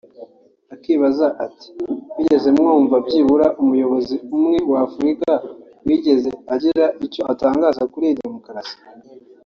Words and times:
Akibaza 0.73 1.27
ati 1.45 1.67
“Mwigeze 2.13 2.47
mwumva 2.57 2.95
byibura 3.05 3.47
umuyobozi 3.61 4.15
n’umwe 4.27 4.57
wa 4.71 4.79
Afurika 4.87 5.31
wigeze 5.85 6.29
ugira 6.53 6.85
icyo 7.05 7.21
atangaza 7.31 7.81
kuri 7.91 8.03
iyo 8.07 8.15
demokarasi 8.23 8.75